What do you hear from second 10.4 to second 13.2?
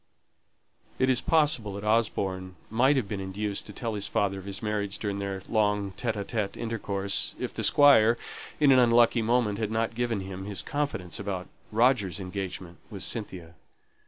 his confidence about Roger's engagement with